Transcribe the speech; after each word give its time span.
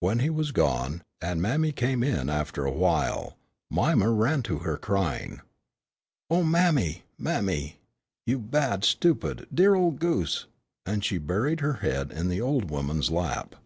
When 0.00 0.20
he 0.20 0.30
was 0.30 0.50
gone, 0.50 1.02
and 1.20 1.42
mammy 1.42 1.72
came 1.72 2.02
in 2.02 2.30
after 2.30 2.64
a 2.64 2.72
while, 2.72 3.36
Mima 3.70 4.08
ran 4.10 4.42
to 4.44 4.60
her 4.60 4.78
crying, 4.78 5.42
"Oh, 6.30 6.42
mammy, 6.42 7.02
mammy, 7.18 7.76
you 8.24 8.38
bad, 8.38 8.82
stupid, 8.82 9.46
dear 9.52 9.74
old 9.74 9.98
goose!" 10.00 10.46
and 10.86 11.04
she 11.04 11.18
buried 11.18 11.60
her 11.60 11.74
head 11.84 12.10
in 12.12 12.30
the 12.30 12.40
old 12.40 12.70
woman's 12.70 13.10
lap. 13.10 13.56